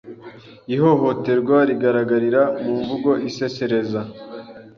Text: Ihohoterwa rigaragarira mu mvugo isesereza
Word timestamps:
Ihohoterwa 0.75 1.57
rigaragarira 1.69 2.41
mu 2.63 2.71
mvugo 2.79 3.11
isesereza 3.29 4.01